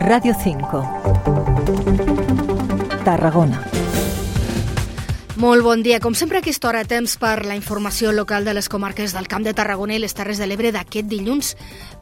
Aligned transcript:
Radio 0.00 0.32
5. 0.32 0.82
Tarragona. 3.04 3.60
Molt 5.38 5.62
bon 5.62 5.82
dia. 5.82 6.00
Com 6.00 6.14
sempre, 6.18 6.38
a 6.38 6.42
aquesta 6.42 6.66
hora, 6.66 6.82
temps 6.82 7.16
per 7.18 7.44
la 7.46 7.54
informació 7.54 8.10
local 8.10 8.44
de 8.46 8.54
les 8.56 8.68
comarques 8.70 9.12
del 9.14 9.28
Camp 9.30 9.44
de 9.46 9.54
Tarragona 9.54 9.94
i 9.94 10.00
les 10.02 10.14
Terres 10.14 10.38
de 10.42 10.48
l'Ebre 10.50 10.72
d'aquest 10.74 11.06
dilluns 11.06 11.52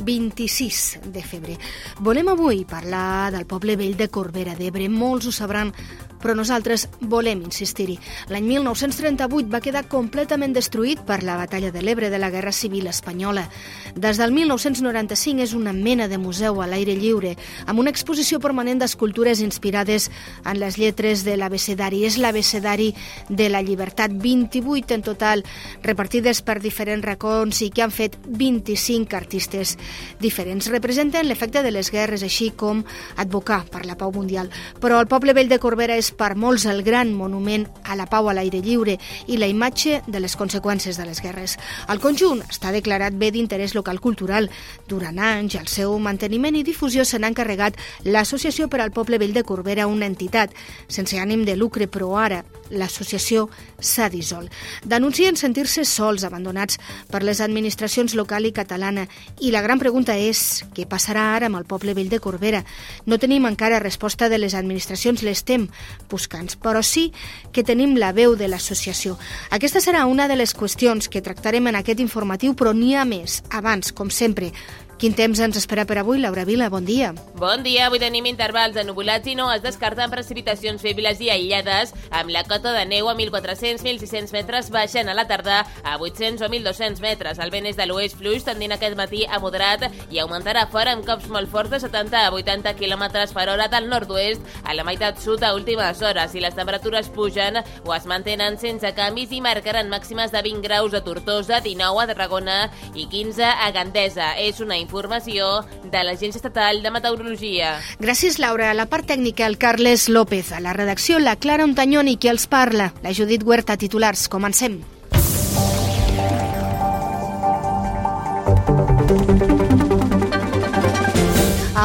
26 0.01 0.99
de 1.13 1.21
febrer. 1.21 1.59
Volem 2.01 2.29
avui 2.33 2.65
parlar 2.65 3.33
del 3.35 3.45
poble 3.45 3.77
vell 3.77 3.97
de 3.97 4.09
Corbera 4.09 4.55
d'Ebre. 4.57 4.89
Molts 4.89 5.29
ho 5.29 5.33
sabran, 5.37 5.75
però 6.23 6.35
nosaltres 6.35 6.89
volem 7.01 7.43
insistir-hi. 7.47 7.99
L'any 8.33 8.47
1938 8.49 9.51
va 9.53 9.63
quedar 9.65 9.87
completament 9.91 10.55
destruït 10.57 11.03
per 11.07 11.23
la 11.23 11.37
batalla 11.39 11.73
de 11.73 11.83
l'Ebre 11.83 12.11
de 12.11 12.19
la 12.19 12.31
Guerra 12.31 12.53
Civil 12.53 12.87
Espanyola. 12.91 13.47
Des 13.95 14.19
del 14.21 14.33
1995 14.33 15.43
és 15.43 15.55
una 15.55 15.73
mena 15.73 16.09
de 16.09 16.19
museu 16.19 16.61
a 16.63 16.67
l'aire 16.67 16.97
lliure, 16.97 17.35
amb 17.67 17.81
una 17.81 17.91
exposició 17.91 18.41
permanent 18.41 18.81
d'escultures 18.83 19.41
inspirades 19.41 20.11
en 20.45 20.61
les 20.61 20.79
lletres 20.79 21.25
de 21.25 21.37
l'abecedari. 21.37 22.05
És 22.07 22.19
l'abecedari 22.19 22.93
de 23.29 23.49
la 23.49 23.63
llibertat, 23.63 24.13
28 24.13 24.95
en 24.95 25.03
total, 25.03 25.45
repartides 25.83 26.43
per 26.43 26.59
diferents 26.61 27.05
racons 27.05 27.63
i 27.63 27.71
que 27.71 27.85
han 27.85 27.95
fet 27.95 28.19
25 28.27 29.17
artistes 29.17 29.77
diferents. 30.21 30.71
Representen 30.73 31.29
l'efecte 31.29 31.63
de 31.63 31.73
les 31.73 31.91
guerres, 31.93 32.25
així 32.27 32.51
com 32.57 32.85
advocar 33.17 33.65
per 33.71 33.85
la 33.87 33.97
pau 33.99 34.13
mundial. 34.13 34.51
Però 34.81 35.01
el 35.01 35.11
poble 35.11 35.35
vell 35.37 35.51
de 35.51 35.61
Corbera 35.63 35.97
és 35.97 36.06
per 36.13 36.35
molts 36.37 36.67
el 36.67 36.83
gran 36.87 37.13
monument 37.15 37.67
a 37.85 37.97
la 37.97 38.07
pau 38.07 38.29
a 38.29 38.35
l'aire 38.37 38.61
lliure 38.63 38.99
i 39.27 39.39
la 39.41 39.49
imatge 39.51 40.03
de 40.07 40.21
les 40.21 40.37
conseqüències 40.37 40.99
de 40.99 41.07
les 41.09 41.23
guerres. 41.23 41.57
El 41.89 42.01
conjunt 42.01 42.43
està 42.47 42.73
declarat 42.75 43.17
bé 43.17 43.31
d'interès 43.31 43.75
local 43.75 44.01
cultural. 44.01 44.51
Durant 44.89 45.19
anys, 45.19 45.57
el 45.57 45.69
seu 45.73 45.97
manteniment 45.99 46.57
i 46.57 46.65
difusió 46.67 47.05
se 47.05 47.19
n'ha 47.19 47.33
encarregat 47.33 47.79
l'Associació 48.05 48.69
per 48.69 48.81
al 48.81 48.93
Poble 48.93 49.19
Vell 49.19 49.35
de 49.35 49.45
Corbera, 49.45 49.87
una 49.87 50.07
entitat 50.07 50.55
sense 50.89 51.19
ànim 51.19 51.45
de 51.45 51.57
lucre, 51.57 51.87
però 51.89 52.15
ara 52.19 52.45
l'associació 52.71 53.47
s'ha 53.79 54.09
dissolt. 54.11 54.51
Denuncien 54.85 55.37
sentir-se 55.37 55.85
sols, 55.87 56.25
abandonats 56.25 56.81
per 57.11 57.23
les 57.23 57.41
administracions 57.41 58.15
local 58.19 58.47
i 58.47 58.53
catalana. 58.53 59.07
I 59.41 59.53
la 59.55 59.63
gran 59.63 59.79
pregunta 59.79 60.17
és 60.19 60.65
què 60.75 60.87
passarà 60.89 61.29
ara 61.37 61.51
amb 61.51 61.61
el 61.61 61.69
poble 61.69 61.95
vell 61.95 62.11
de 62.11 62.21
Corbera? 62.21 62.65
No 63.07 63.21
tenim 63.23 63.47
encara 63.47 63.83
resposta 63.83 64.29
de 64.29 64.41
les 64.43 64.55
administracions, 64.55 65.23
l'estem 65.23 65.69
buscant, 66.11 66.53
però 66.63 66.83
sí 66.83 67.11
que 67.53 67.65
tenim 67.67 67.97
la 67.99 68.13
veu 68.17 68.37
de 68.37 68.49
l'associació. 68.49 69.17
Aquesta 69.51 69.83
serà 69.83 70.05
una 70.07 70.29
de 70.29 70.37
les 70.37 70.55
qüestions 70.57 71.11
que 71.11 71.23
tractarem 71.23 71.67
en 71.67 71.81
aquest 71.81 72.01
informatiu, 72.01 72.55
però 72.55 72.75
n'hi 72.75 72.95
ha 72.95 73.05
més. 73.09 73.43
Abans, 73.51 73.93
com 73.93 74.11
sempre, 74.11 74.53
Quin 74.97 75.13
temps 75.13 75.37
ens 75.45 75.59
espera 75.61 75.83
per 75.85 75.99
avui, 76.01 76.17
Laura 76.17 76.47
Vila? 76.49 76.71
Bon 76.73 76.81
dia. 76.81 77.11
Bon 77.37 77.61
dia. 77.61 77.91
Avui 77.91 77.99
tenim 78.01 78.25
intervals 78.31 78.73
de 78.73 78.81
nuvolats 78.89 79.29
i 79.29 79.35
no 79.37 79.51
es 79.53 79.61
descarten 79.61 80.09
precipitacions 80.09 80.81
febles 80.81 81.19
i 81.21 81.29
aïllades, 81.29 81.91
amb 82.09 82.33
la 82.33 82.47
cota 82.49 82.73
de 82.73 82.87
neu 82.89 83.11
a 83.11 83.13
1.400-1.600 83.13 84.33
metres 84.33 84.71
baixant 84.73 85.11
a 85.13 85.17
la 85.19 85.27
tarda 85.29 85.59
a 85.85 85.99
800 86.01 86.41
o 86.41 86.49
1.200 86.49 87.03
metres. 87.05 87.37
El 87.45 87.53
vent 87.53 87.69
és 87.69 87.77
de 87.77 87.85
l'oest 87.85 88.17
fluix, 88.17 88.47
tendint 88.47 88.73
aquest 88.73 88.97
matí 88.97 89.27
a 89.29 89.37
moderat 89.43 89.85
i 90.09 90.23
augmentarà 90.23 90.65
fora 90.73 90.95
amb 90.97 91.05
cops 91.05 91.29
molt 91.29 91.53
forts 91.53 91.75
de 91.75 91.83
70 91.85 92.17
a 92.23 92.33
80 92.33 92.73
km 92.81 93.05
per 93.37 93.47
hora 93.53 93.69
del 93.69 93.91
nord-oest 93.93 94.49
a 94.65 94.73
la 94.73 94.89
meitat 94.89 95.21
sud 95.21 95.45
a 95.45 95.53
últimes 95.59 96.01
hores. 96.01 96.33
I 96.33 96.41
les 96.41 96.57
temperatures 96.57 97.13
pugen 97.13 97.61
o 97.85 97.93
es 97.93 98.09
mantenen 98.09 98.57
sense 98.57 98.95
canvis 98.97 99.37
i 99.37 99.45
marcaran 99.45 99.93
màximes 99.93 100.33
de 100.33 100.41
20 100.41 100.65
graus 100.65 100.97
a 100.97 101.05
Tortosa, 101.05 101.61
19 101.61 102.07
a 102.07 102.11
Tarragona 102.15 102.59
i 102.95 103.05
15 103.13 103.45
a 103.45 103.71
Gandesa. 103.77 104.33
És 104.41 104.65
una 104.65 104.81
informació 104.87 105.67
de 105.85 106.03
l'Agència 106.07 106.39
Estatal 106.39 106.83
de 106.85 106.95
Meteorologia. 106.95 107.77
Gràcies, 108.01 108.41
Laura. 108.43 108.71
A 108.71 108.79
la 108.79 108.89
part 108.91 109.09
tècnica, 109.11 109.47
el 109.51 109.59
Carles 109.59 110.09
López. 110.09 110.53
A 110.53 110.63
la 110.63 110.73
redacció, 110.77 111.19
la 111.19 111.37
Clara 111.37 111.67
Ontanyoni, 111.67 112.17
qui 112.17 112.31
els 112.33 112.47
parla. 112.47 112.93
La 113.03 113.15
Judit 113.15 113.43
Huerta, 113.43 113.77
titulars. 113.77 114.29
Comencem. 114.33 114.81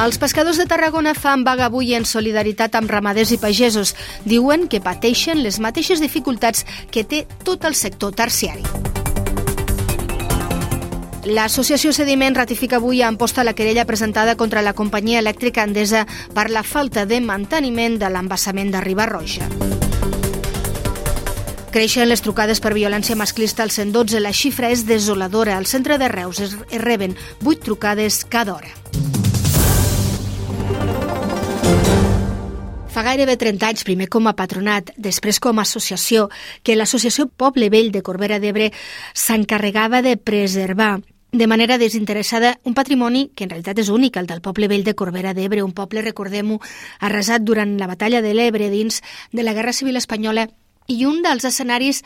Els 0.02 0.18
pescadors 0.18 0.58
de 0.58 0.66
Tarragona 0.66 1.12
fan 1.14 1.44
vaga 1.46 1.68
avui 1.68 1.92
en 1.94 2.08
solidaritat 2.10 2.74
amb 2.80 2.90
ramaders 2.90 3.36
i 3.36 3.38
pagesos. 3.38 3.92
Diuen 4.26 4.66
que 4.72 4.82
pateixen 4.82 5.44
les 5.44 5.60
mateixes 5.62 6.02
dificultats 6.02 6.66
que 6.90 7.04
té 7.04 7.26
tot 7.46 7.70
el 7.70 7.78
sector 7.78 8.16
terciari. 8.16 8.66
L'associació 11.22 11.92
Sediment 11.94 12.34
ratifica 12.34 12.80
avui 12.80 13.04
a 13.04 13.08
Amposta 13.08 13.44
la 13.44 13.54
querella 13.54 13.86
presentada 13.86 14.34
contra 14.36 14.64
la 14.66 14.74
companyia 14.74 15.20
elèctrica 15.22 15.62
Endesa 15.64 16.08
per 16.34 16.50
la 16.50 16.64
falta 16.64 17.06
de 17.06 17.20
manteniment 17.22 18.00
de 18.02 18.10
l'embassament 18.10 18.72
de 18.74 18.82
Ribarroja. 18.82 19.46
Creixen 21.72 22.10
les 22.10 22.26
trucades 22.26 22.60
per 22.60 22.74
violència 22.74 23.16
masclista 23.16 23.62
al 23.62 23.70
112. 23.70 24.20
La 24.20 24.34
xifra 24.34 24.72
és 24.74 24.88
desoladora. 24.90 25.56
Al 25.56 25.70
centre 25.70 26.00
de 26.02 26.10
Reus 26.10 26.42
es 26.42 26.58
reben 26.82 27.16
8 27.46 27.62
trucades 27.70 28.26
cada 28.26 28.56
hora. 28.58 28.74
Fa 32.92 33.06
gairebé 33.08 33.38
30 33.40 33.70
anys, 33.70 33.86
primer 33.88 34.10
com 34.12 34.26
a 34.28 34.34
patronat, 34.36 34.90
després 34.98 35.40
com 35.40 35.62
a 35.62 35.64
associació, 35.64 36.28
que 36.60 36.76
l'Associació 36.76 37.30
Poble 37.30 37.70
Vell 37.72 37.94
de 37.94 38.02
Corbera 38.04 38.42
d'Ebre 38.44 38.74
s'encarregava 39.16 40.02
de 40.04 40.18
preservar 40.20 40.98
de 41.32 41.48
manera 41.48 41.78
desinteressada 41.78 42.60
un 42.64 42.74
patrimoni 42.74 43.30
que 43.36 43.46
en 43.46 43.50
realitat 43.50 43.80
és 43.80 43.90
únic, 43.90 44.18
el 44.20 44.28
del 44.28 44.42
poble 44.44 44.68
vell 44.68 44.84
de 44.84 44.96
Corbera 44.96 45.34
d'Ebre, 45.34 45.64
un 45.64 45.72
poble, 45.72 46.04
recordem-ho, 46.04 46.60
arrasat 47.00 47.46
durant 47.48 47.78
la 47.80 47.88
batalla 47.88 48.22
de 48.22 48.34
l'Ebre 48.36 48.70
dins 48.70 49.02
de 49.32 49.44
la 49.44 49.54
Guerra 49.56 49.74
Civil 49.74 49.96
Espanyola 49.96 50.50
i 50.92 51.06
un 51.08 51.22
dels 51.24 51.46
escenaris 51.48 52.02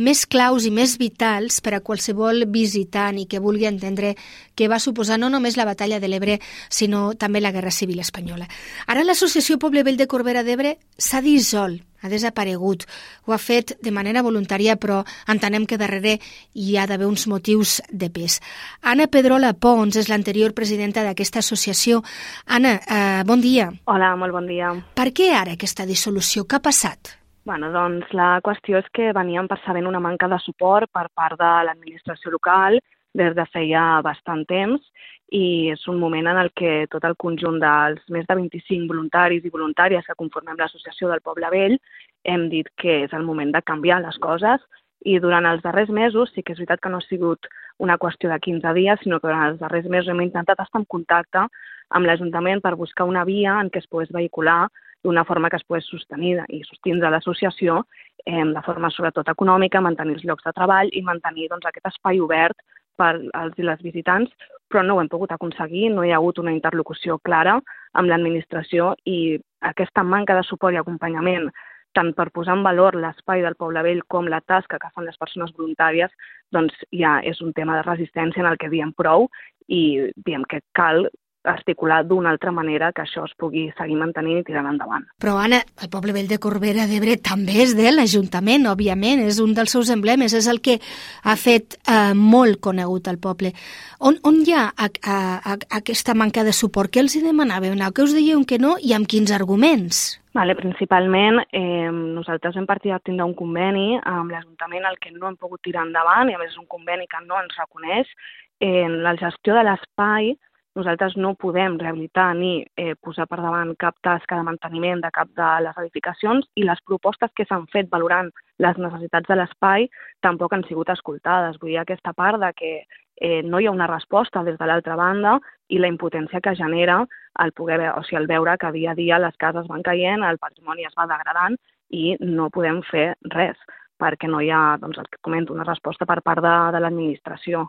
més 0.00 0.22
claus 0.24 0.64
i 0.64 0.70
més 0.70 0.94
vitals 1.00 1.58
per 1.60 1.74
a 1.74 1.82
qualsevol 1.84 2.46
visitant 2.48 3.18
i 3.18 3.26
que 3.26 3.42
vulgui 3.42 3.66
entendre 3.66 4.14
què 4.54 4.70
va 4.70 4.78
suposar 4.78 5.18
no 5.18 5.28
només 5.28 5.58
la 5.58 5.66
batalla 5.66 5.98
de 6.00 6.08
l'Ebre, 6.08 6.38
sinó 6.70 7.10
també 7.18 7.42
la 7.42 7.52
Guerra 7.52 7.74
Civil 7.74 8.00
Espanyola. 8.00 8.48
Ara 8.86 9.04
l'Associació 9.04 9.58
Poble 9.58 9.82
Vell 9.82 9.98
de 9.98 10.06
Corbera 10.06 10.46
d'Ebre 10.46 10.78
s'ha 10.96 11.20
dissolt, 11.20 11.82
ha 12.02 12.08
desaparegut. 12.08 12.86
Ho 13.26 13.32
ha 13.32 13.38
fet 13.38 13.76
de 13.82 13.92
manera 13.92 14.22
voluntària, 14.22 14.76
però 14.76 15.02
entenem 15.28 15.66
que 15.66 15.78
darrere 15.80 16.18
hi 16.54 16.76
ha 16.76 16.86
d'haver 16.86 17.06
uns 17.06 17.26
motius 17.28 17.80
de 17.90 18.10
pes. 18.10 18.40
Anna 18.82 19.06
Pedrola 19.06 19.52
Pons 19.54 19.96
és 19.96 20.08
l'anterior 20.08 20.54
presidenta 20.54 21.04
d'aquesta 21.04 21.40
associació. 21.40 22.02
Anna, 22.46 22.76
eh, 22.80 23.22
bon 23.26 23.40
dia. 23.40 23.70
Hola, 23.84 24.14
molt 24.16 24.32
bon 24.32 24.46
dia. 24.46 24.74
Per 24.94 25.10
què 25.12 25.32
ara 25.36 25.56
aquesta 25.58 25.86
dissolució? 25.86 26.44
Què 26.44 26.56
ha 26.56 26.64
passat? 26.64 27.16
Bueno, 27.44 27.70
doncs 27.72 28.10
la 28.12 28.38
qüestió 28.44 28.78
és 28.78 28.88
que 28.92 29.12
veníem 29.16 29.48
percebent 29.48 29.86
una 29.88 30.00
manca 30.00 30.28
de 30.28 30.38
suport 30.44 30.90
per 30.92 31.08
part 31.14 31.38
de 31.40 31.50
l'administració 31.66 32.30
local 32.30 32.78
des 33.16 33.34
de 33.34 33.46
feia 33.50 34.00
bastant 34.06 34.44
temps 34.46 34.84
i 35.30 35.70
és 35.70 35.86
un 35.88 36.00
moment 36.02 36.26
en 36.26 36.38
el 36.40 36.50
que 36.58 36.86
tot 36.90 37.04
el 37.06 37.14
conjunt 37.14 37.60
dels 37.62 38.02
més 38.10 38.26
de 38.26 38.34
25 38.34 38.90
voluntaris 38.90 39.44
i 39.46 39.52
voluntàries 39.54 40.06
que 40.06 40.18
conformem 40.18 40.58
l'Associació 40.58 41.08
del 41.10 41.22
Poble 41.22 41.50
Vell 41.54 41.78
hem 42.24 42.48
dit 42.50 42.68
que 42.76 43.04
és 43.04 43.14
el 43.14 43.24
moment 43.24 43.52
de 43.54 43.62
canviar 43.62 44.00
les 44.02 44.18
coses 44.18 44.60
i 45.06 45.18
durant 45.22 45.46
els 45.46 45.62
darrers 45.62 45.88
mesos 45.88 46.32
sí 46.34 46.42
que 46.42 46.52
és 46.52 46.58
veritat 46.58 46.82
que 46.82 46.90
no 46.90 46.98
ha 46.98 47.06
sigut 47.06 47.46
una 47.78 47.96
qüestió 47.96 48.28
de 48.28 48.38
15 48.38 48.74
dies, 48.76 49.00
sinó 49.00 49.20
que 49.20 49.28
durant 49.28 49.46
els 49.52 49.60
darrers 49.62 49.86
mesos 49.88 50.10
hem 50.12 50.26
intentat 50.26 50.60
estar 50.60 50.82
en 50.82 50.84
contacte 50.84 51.46
amb 51.90 52.06
l'Ajuntament 52.06 52.60
per 52.60 52.76
buscar 52.76 53.06
una 53.08 53.24
via 53.24 53.56
en 53.60 53.70
què 53.70 53.80
es 53.80 53.88
pogués 53.88 54.10
vehicular 54.12 54.66
d'una 55.02 55.24
forma 55.24 55.48
que 55.48 55.56
es 55.56 55.64
pogués 55.64 55.86
sostenir 55.88 56.42
i 56.48 56.60
sostindre 56.66 57.08
l'associació 57.08 57.84
eh, 58.26 58.44
de 58.44 58.62
forma 58.66 58.90
sobretot 58.90 59.30
econòmica, 59.32 59.80
mantenir 59.80 60.18
els 60.18 60.26
llocs 60.28 60.44
de 60.44 60.52
treball 60.52 60.90
i 60.92 61.02
mantenir 61.06 61.48
doncs, 61.48 61.70
aquest 61.70 61.88
espai 61.94 62.20
obert 62.20 62.58
per 62.98 63.12
als 63.34 63.58
i 63.58 63.66
les 63.66 63.82
visitants, 63.82 64.30
però 64.70 64.84
no 64.84 64.96
ho 64.96 65.00
hem 65.02 65.08
pogut 65.10 65.32
aconseguir, 65.34 65.90
no 65.90 66.04
hi 66.04 66.12
ha 66.12 66.18
hagut 66.20 66.38
una 66.38 66.54
interlocució 66.54 67.18
clara 67.18 67.58
amb 67.92 68.08
l'administració 68.08 68.94
i 69.04 69.38
aquesta 69.72 70.02
manca 70.02 70.36
de 70.36 70.46
suport 70.46 70.74
i 70.74 70.80
acompanyament 70.80 71.50
tant 71.92 72.12
per 72.14 72.28
posar 72.30 72.54
en 72.54 72.62
valor 72.62 72.94
l'espai 72.94 73.42
del 73.42 73.56
Poble 73.58 73.82
Vell 73.82 74.02
com 74.14 74.28
la 74.30 74.40
tasca 74.46 74.78
que 74.78 74.90
fan 74.94 75.08
les 75.08 75.18
persones 75.18 75.50
voluntàries, 75.56 76.12
doncs 76.54 76.76
ja 76.94 77.18
és 77.26 77.40
un 77.42 77.52
tema 77.56 77.76
de 77.76 77.86
resistència 77.86 78.44
en 78.44 78.50
el 78.50 78.60
que 78.62 78.70
diem 78.70 78.92
prou 78.94 79.26
i 79.66 80.10
diem 80.26 80.46
que 80.50 80.62
cal 80.78 81.08
articular 81.44 82.04
d'una 82.04 82.30
altra 82.30 82.52
manera 82.52 82.90
que 82.92 83.02
això 83.02 83.24
es 83.24 83.32
pugui 83.38 83.68
seguir 83.78 83.96
mantenint 83.96 84.42
i 84.42 84.44
tirant 84.44 84.68
endavant. 84.68 85.06
Però, 85.22 85.38
Anna, 85.40 85.62
el 85.80 85.90
poble 85.92 86.12
vell 86.16 86.28
de 86.28 86.38
Corbera 86.42 86.86
d'Ebre 86.90 87.16
també 87.24 87.62
és 87.64 87.72
de 87.78 87.88
l'Ajuntament, 87.94 88.68
òbviament, 88.68 89.24
és 89.24 89.40
un 89.40 89.54
dels 89.56 89.72
seus 89.72 89.90
emblemes, 89.94 90.34
és 90.36 90.48
el 90.50 90.60
que 90.60 90.78
ha 91.24 91.36
fet 91.40 91.78
eh, 91.80 92.12
molt 92.14 92.60
conegut 92.60 93.08
al 93.08 93.20
poble. 93.22 93.54
On, 94.00 94.18
on 94.28 94.40
hi 94.44 94.56
ha 94.56 94.66
a, 94.68 94.90
a, 95.00 95.18
a, 95.54 95.56
aquesta 95.80 96.14
manca 96.14 96.44
de 96.44 96.52
suport? 96.56 96.92
Què 96.92 97.00
els 97.04 97.16
hi 97.16 97.24
demanàveu? 97.24 97.72
No, 97.78 97.88
què 97.94 98.04
us 98.04 98.16
dieu 98.16 98.44
que 98.44 98.60
no 98.60 98.76
i 98.80 98.92
amb 98.96 99.08
quins 99.08 99.32
arguments? 99.32 100.20
Vale, 100.36 100.54
principalment, 100.54 101.40
eh, 101.56 101.88
nosaltres 101.90 102.54
hem 102.56 102.68
partit 102.68 102.92
de 102.92 103.00
tindre 103.02 103.26
un 103.26 103.34
conveni 103.34 103.96
amb 103.98 104.30
l'Ajuntament 104.30 104.86
el 104.86 105.00
que 105.02 105.10
no 105.16 105.26
hem 105.26 105.40
pogut 105.40 105.64
tirar 105.64 105.88
endavant, 105.88 106.30
i 106.30 106.36
a 106.36 106.38
més 106.38 106.52
és 106.52 106.60
un 106.60 106.68
conveni 106.70 107.08
que 107.10 107.24
no 107.24 107.40
ens 107.40 107.56
reconeix. 107.58 108.12
En 108.60 109.00
la 109.02 109.16
gestió 109.16 109.56
de 109.56 109.64
l'espai, 109.64 110.34
nosaltres 110.80 111.16
no 111.16 111.34
podem 111.38 111.76
rehabilitar 111.78 112.30
ni 112.36 112.64
eh, 112.76 112.94
posar 113.04 113.26
per 113.30 113.38
davant 113.42 113.74
cap 113.80 113.96
tasca 114.04 114.38
de 114.38 114.46
manteniment 114.46 115.02
de 115.04 115.10
cap 115.14 115.28
de 115.36 115.50
les 115.66 115.78
edificacions 115.82 116.48
i 116.56 116.64
les 116.66 116.80
propostes 116.88 117.32
que 117.36 117.46
s'han 117.48 117.68
fet 117.72 117.90
valorant 117.92 118.32
les 118.64 118.80
necessitats 118.80 119.28
de 119.28 119.36
l'espai 119.38 119.86
tampoc 120.26 120.56
han 120.56 120.66
sigut 120.68 120.90
escoltades. 120.92 121.60
Vull 121.60 121.74
dir, 121.74 121.80
aquesta 121.82 122.12
part 122.16 122.40
de 122.42 122.52
que 122.56 122.72
eh, 123.20 123.42
no 123.42 123.60
hi 123.60 123.68
ha 123.68 123.74
una 123.76 123.88
resposta 123.90 124.42
des 124.44 124.58
de 124.58 124.66
l'altra 124.66 124.96
banda 124.96 125.38
i 125.68 125.78
la 125.78 125.90
impotència 125.92 126.40
que 126.40 126.56
genera 126.56 127.02
el 127.44 127.52
poder 127.52 127.80
o 127.92 128.02
sigui, 128.02 128.22
el 128.22 128.30
veure 128.30 128.56
que 128.58 128.72
dia 128.72 128.92
a 128.92 128.98
dia 128.98 129.20
les 129.20 129.36
cases 129.36 129.68
van 129.68 129.84
caient, 129.86 130.24
el 130.24 130.40
patrimoni 130.42 130.88
es 130.88 130.96
va 130.98 131.06
degradant 131.10 131.58
i 131.90 132.16
no 132.20 132.50
podem 132.50 132.82
fer 132.90 133.12
res 133.34 133.58
perquè 134.00 134.30
no 134.32 134.40
hi 134.40 134.48
ha, 134.50 134.78
doncs, 134.80 134.98
el 134.98 135.08
que 135.12 135.20
comento, 135.20 135.52
una 135.52 135.68
resposta 135.68 136.06
per 136.08 136.22
part 136.24 136.40
de, 136.40 136.54
de 136.72 136.80
l'administració. 136.80 137.66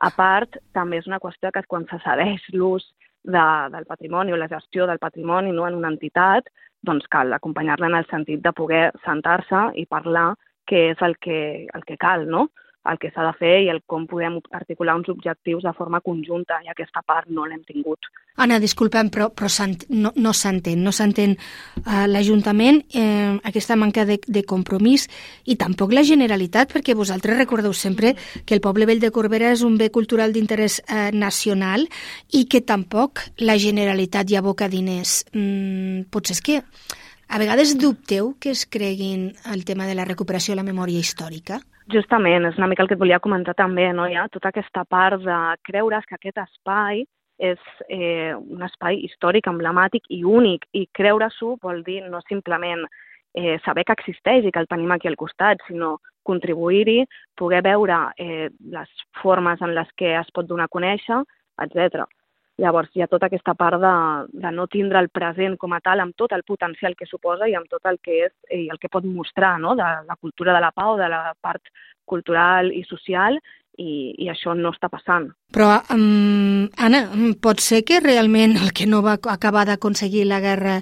A 0.00 0.10
part, 0.16 0.56
també 0.72 1.00
és 1.00 1.06
una 1.10 1.20
qüestió 1.20 1.50
que 1.52 1.62
quan 1.68 1.84
se 1.90 1.98
cedeix 2.04 2.46
l'ús 2.54 2.86
de, 3.24 3.44
del 3.74 3.86
patrimoni 3.88 4.32
o 4.32 4.38
la 4.40 4.48
gestió 4.48 4.86
del 4.88 4.98
patrimoni 5.02 5.52
no, 5.52 5.66
en 5.68 5.76
una 5.76 5.90
entitat, 5.92 6.48
doncs 6.80 7.08
cal 7.12 7.32
acompanyar-la 7.36 7.90
en 7.90 7.98
el 7.98 8.08
sentit 8.08 8.40
de 8.44 8.52
poder 8.56 8.86
sentar-se 9.04 9.66
i 9.76 9.84
parlar 9.86 10.32
què 10.70 10.86
és 10.94 11.02
el 11.04 11.18
que, 11.20 11.66
el 11.74 11.84
que 11.84 11.98
cal, 12.00 12.24
no? 12.30 12.48
El 12.88 12.98
que 12.98 13.10
s'ha 13.12 13.26
de 13.26 13.32
fer 13.36 13.56
i 13.64 13.68
el 13.68 13.82
com 13.86 14.06
podem 14.08 14.38
articular 14.56 14.96
uns 14.96 15.10
objectius 15.12 15.66
de 15.66 15.72
forma 15.76 16.00
conjunta, 16.00 16.60
i 16.64 16.70
aquesta 16.72 17.02
part 17.06 17.28
no 17.28 17.44
l'hem 17.46 17.62
tingut. 17.68 18.08
Anna, 18.40 18.56
disculpem, 18.62 19.10
però, 19.12 19.28
però 19.36 19.50
no, 19.90 20.12
no 20.16 20.32
s'entén, 20.32 20.80
no 20.80 20.92
uh, 20.94 22.06
l'Ajuntament, 22.08 22.80
eh, 22.94 23.36
aquesta 23.44 23.76
manca 23.76 24.06
de, 24.08 24.16
de 24.24 24.42
compromís 24.48 25.08
i 25.44 25.58
tampoc 25.60 25.92
la 25.92 26.06
Generalitat, 26.06 26.72
perquè 26.72 26.96
vosaltres 26.96 27.36
recordeu 27.36 27.74
sempre 27.76 28.14
que 28.46 28.54
el 28.54 28.62
Poble 28.64 28.86
Vell 28.86 29.02
de 29.02 29.10
Corbera 29.10 29.52
és 29.52 29.62
un 29.66 29.76
bé 29.76 29.90
cultural 29.90 30.32
d'interès 30.32 30.80
eh, 30.86 31.10
nacional 31.12 31.84
i 32.32 32.46
que 32.48 32.62
tampoc 32.64 33.26
la 33.44 33.58
Generalitat 33.60 34.30
hi 34.30 34.40
aboca 34.40 34.70
diners. 34.72 35.26
Mm, 35.34 36.08
potser 36.08 36.38
és 36.38 36.44
que 36.46 36.62
a 37.30 37.38
vegades 37.38 37.76
dubteu 37.78 38.34
que 38.42 38.50
es 38.50 38.66
creguin 38.66 39.30
el 39.54 39.64
tema 39.64 39.86
de 39.86 39.94
la 39.94 40.04
recuperació 40.04 40.52
de 40.52 40.60
la 40.60 40.66
memòria 40.66 40.98
històrica? 40.98 41.60
Justament, 41.90 42.44
és 42.46 42.58
una 42.58 42.66
mica 42.70 42.82
el 42.82 42.90
que 42.90 42.96
et 42.98 43.02
volia 43.02 43.22
comentar 43.22 43.54
també, 43.54 43.86
no? 43.94 44.06
Hi 44.06 44.18
ha 44.18 44.26
tota 44.34 44.50
aquesta 44.50 44.84
part 44.84 45.22
de 45.22 45.38
creure's 45.66 46.06
que 46.06 46.18
aquest 46.18 46.42
espai 46.42 47.04
és 47.40 47.62
eh, 47.88 48.34
un 48.34 48.62
espai 48.66 49.00
històric, 49.06 49.48
emblemàtic 49.48 50.10
i 50.10 50.20
únic, 50.26 50.66
i 50.76 50.84
creure-s'ho 50.92 51.54
vol 51.62 51.80
dir 51.86 52.02
no 52.10 52.20
simplement 52.28 52.84
eh, 53.34 53.56
saber 53.64 53.86
que 53.86 53.96
existeix 53.96 54.44
i 54.44 54.52
que 54.52 54.60
el 54.60 54.68
tenim 54.68 54.92
aquí 54.92 55.08
al 55.08 55.18
costat, 55.18 55.62
sinó 55.66 55.98
contribuir-hi, 56.26 57.04
poder 57.38 57.62
veure 57.64 58.00
eh, 58.18 58.50
les 58.74 59.04
formes 59.22 59.62
en 59.62 59.74
les 59.78 59.88
que 59.96 60.16
es 60.18 60.34
pot 60.34 60.50
donar 60.50 60.68
a 60.68 60.74
conèixer, 60.74 61.22
etc. 61.64 62.04
Llavors 62.60 62.90
hi 62.94 63.02
ha 63.02 63.08
tota 63.08 63.30
aquesta 63.30 63.54
part 63.56 63.80
de, 63.80 63.94
de 64.42 64.50
no 64.52 64.66
tindre 64.68 65.00
el 65.00 65.08
present 65.08 65.56
com 65.60 65.72
a 65.72 65.80
tal 65.80 66.02
amb 66.04 66.16
tot 66.16 66.34
el 66.36 66.44
potencial 66.44 66.96
que 66.98 67.08
suposa 67.08 67.48
i 67.48 67.54
amb 67.56 67.70
tot 67.72 67.86
el 67.88 67.96
que 68.04 68.18
és 68.26 68.34
i 68.52 68.66
el 68.68 68.80
que 68.82 68.90
pot 68.92 69.06
mostrar 69.06 69.54
no? 69.62 69.72
de 69.78 69.86
la 70.06 70.18
cultura 70.20 70.52
de 70.56 70.60
la 70.60 70.72
pau, 70.76 70.98
de 71.00 71.08
la 71.08 71.22
part 71.40 71.72
cultural 72.04 72.72
i 72.74 72.82
social 72.88 73.38
i, 73.78 74.14
i 74.18 74.28
això 74.28 74.54
no 74.56 74.74
està 74.74 74.90
passant. 74.92 75.30
Però, 75.54 75.70
um, 75.94 76.68
Anna, 76.76 77.06
pot 77.42 77.62
ser 77.64 77.80
que 77.88 78.02
realment 78.04 78.58
el 78.60 78.74
que 78.76 78.88
no 78.90 79.00
va 79.06 79.16
acabar 79.32 79.64
d'aconseguir 79.68 80.26
la 80.28 80.42
guerra 80.44 80.80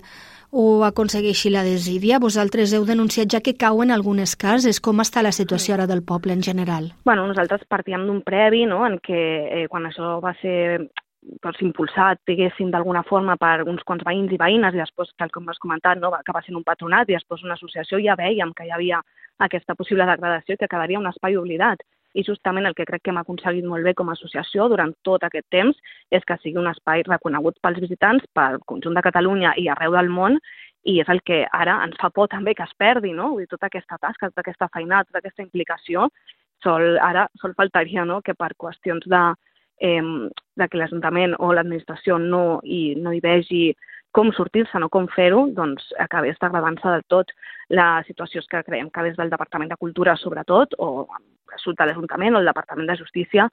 o 0.51 0.85
aconsegueixi 0.85 1.53
la 1.53 1.65
desídia? 1.65 2.21
Vosaltres 2.23 2.73
heu 2.75 2.87
denunciat 2.89 3.31
ja 3.31 3.43
que 3.45 3.57
cau 3.61 3.83
en 3.85 3.93
algunes 3.95 4.35
cases. 4.37 4.81
Com 4.81 5.05
està 5.05 5.23
la 5.23 5.35
situació 5.37 5.77
ara 5.77 5.87
del 5.87 6.03
poble 6.03 6.35
en 6.35 6.43
general? 6.43 6.93
Bueno, 7.05 7.27
nosaltres 7.29 7.67
partíem 7.69 8.07
d'un 8.09 8.23
previ 8.25 8.65
no? 8.67 8.85
en 8.87 8.99
què 9.05 9.21
eh, 9.45 9.67
quan 9.69 9.87
això 9.89 10.17
va 10.25 10.35
ser 10.43 10.89
doncs, 11.43 11.61
impulsat, 11.67 12.21
diguéssim, 12.29 12.71
d'alguna 12.71 13.03
forma 13.07 13.37
per 13.41 13.63
uns 13.67 13.83
quants 13.87 14.05
veïns 14.07 14.33
i 14.33 14.41
veïnes 14.41 14.75
i 14.75 14.83
després, 14.83 15.11
tal 15.19 15.33
com 15.35 15.49
has 15.51 15.61
comentat, 15.63 15.99
no, 15.99 16.13
va 16.15 16.23
acabar 16.23 16.45
sent 16.45 16.57
un 16.59 16.67
patronat 16.67 17.09
i 17.09 17.17
després 17.17 17.45
una 17.45 17.57
associació, 17.59 18.01
ja 18.05 18.17
veiem 18.19 18.55
que 18.55 18.67
hi 18.67 18.75
havia 18.75 19.03
aquesta 19.47 19.75
possible 19.79 20.07
degradació 20.07 20.55
i 20.55 20.61
que 20.61 20.71
quedaria 20.71 20.99
un 20.99 21.11
espai 21.11 21.37
oblidat. 21.37 21.83
I 22.17 22.25
justament 22.25 22.67
el 22.67 22.75
que 22.75 22.87
crec 22.89 23.03
que 23.05 23.13
hem 23.13 23.21
aconseguit 23.21 23.67
molt 23.69 23.85
bé 23.85 23.93
com 23.95 24.09
a 24.09 24.15
associació 24.17 24.69
durant 24.73 24.95
tot 25.05 25.23
aquest 25.27 25.47
temps 25.53 25.77
és 26.11 26.25
que 26.25 26.39
sigui 26.43 26.59
un 26.59 26.71
espai 26.71 27.05
reconegut 27.07 27.59
pels 27.63 27.83
visitants, 27.85 28.25
pel 28.35 28.59
conjunt 28.71 28.97
de 28.97 29.05
Catalunya 29.05 29.53
i 29.61 29.69
arreu 29.69 29.95
del 29.95 30.09
món, 30.09 30.39
i 30.89 30.97
és 31.03 31.11
el 31.13 31.21
que 31.27 31.43
ara 31.53 31.77
ens 31.85 31.99
fa 32.01 32.09
por 32.15 32.31
també 32.33 32.55
que 32.57 32.65
es 32.65 32.75
perdi, 32.79 33.13
no? 33.13 33.35
Vull 33.35 33.45
dir, 33.45 33.51
tota 33.51 33.69
aquesta 33.69 33.99
tasca, 34.01 34.31
tota 34.33 34.47
aquesta 34.47 34.71
feina, 34.73 35.03
tota 35.05 35.21
aquesta 35.21 35.45
implicació, 35.45 36.09
sol, 36.65 36.97
ara 37.03 37.27
sol 37.41 37.55
faltaria 37.59 38.05
no? 38.09 38.21
que 38.23 38.35
per 38.35 38.55
qüestions 38.59 39.07
de, 39.07 39.23
eh, 39.81 40.03
de 40.59 40.69
que 40.69 40.81
l'Ajuntament 40.81 41.37
o 41.39 41.53
l'administració 41.53 42.19
no, 42.19 42.61
hi, 42.65 42.95
no 42.99 43.13
hi 43.13 43.23
vegi 43.25 43.63
com 44.17 44.31
sortir-se, 44.33 44.79
no 44.81 44.89
com 44.89 45.07
fer-ho, 45.13 45.47
doncs 45.55 45.91
acabés 46.01 46.39
degradant-se 46.41 46.95
del 46.95 47.05
tot. 47.13 47.33
La 47.69 48.03
situació 48.07 48.43
que 48.49 48.65
creiem 48.67 48.89
que 48.91 49.05
des 49.05 49.19
del 49.19 49.31
Departament 49.31 49.71
de 49.71 49.77
Cultura, 49.77 50.17
sobretot, 50.17 50.75
o 50.79 51.07
sud 51.59 51.77
de 51.79 51.87
l'Ajuntament 51.89 52.37
o 52.37 52.41
el 52.41 52.49
Departament 52.49 52.89
de 52.89 52.97
Justícia, 52.97 53.49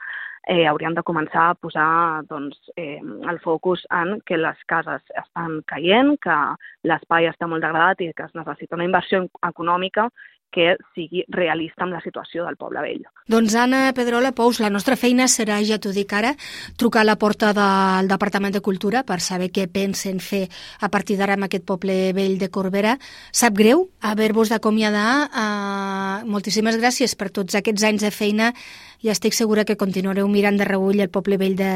eh, 0.48 0.66
hauríem 0.70 0.94
de 0.94 1.04
començar 1.04 1.50
a 1.50 1.56
posar 1.56 2.24
doncs, 2.30 2.58
eh, 2.78 3.02
el 3.02 3.40
focus 3.40 3.86
en 3.92 4.20
que 4.26 4.38
les 4.38 4.58
cases 4.68 5.02
estan 5.24 5.62
caient, 5.68 6.16
que 6.22 6.38
l'espai 6.84 7.30
està 7.30 7.50
molt 7.50 7.66
degradat 7.66 8.02
i 8.02 8.12
que 8.14 8.28
es 8.28 8.36
necessita 8.36 8.76
una 8.76 8.86
inversió 8.86 9.26
econòmica 9.48 10.10
que 10.54 10.76
sigui 10.96 11.24
realista 11.32 11.84
amb 11.84 11.96
la 11.96 12.02
situació 12.04 12.46
del 12.46 12.58
poble 12.60 12.82
vell. 12.84 13.04
Doncs 13.32 13.56
Anna 13.60 13.90
Pedrola 13.98 14.32
Pous, 14.38 14.62
la 14.64 14.70
nostra 14.70 14.96
feina 14.96 15.28
serà, 15.32 15.58
ja 15.66 15.80
t'ho 15.82 15.92
dic 15.96 16.14
ara, 16.14 16.36
trucar 16.80 17.04
a 17.04 17.10
la 17.10 17.18
porta 17.20 17.52
del 17.58 18.10
Departament 18.12 18.56
de 18.56 18.64
Cultura 18.66 19.04
per 19.04 19.20
saber 19.20 19.52
què 19.52 19.68
pensen 19.72 20.22
fer 20.24 20.46
a 20.80 20.90
partir 20.94 21.20
d'ara 21.20 21.36
amb 21.36 21.50
aquest 21.50 21.66
poble 21.68 22.14
vell 22.16 22.38
de 22.40 22.50
Corbera. 22.54 22.96
Sap 23.32 23.58
greu 23.58 23.90
haver-vos 24.02 24.54
d'acomiadar. 24.54 25.10
Uh, 25.26 26.26
moltíssimes 26.30 26.80
gràcies 26.80 27.16
per 27.20 27.32
tots 27.34 27.58
aquests 27.58 27.84
anys 27.90 28.06
de 28.08 28.14
feina 28.14 28.54
i 29.06 29.12
estic 29.14 29.36
segura 29.38 29.66
que 29.66 29.78
continuareu 29.78 30.28
mirant 30.32 30.58
de 30.58 30.66
reull 30.66 31.02
el 31.04 31.12
poble 31.14 31.38
vell 31.38 31.56
de, 31.60 31.72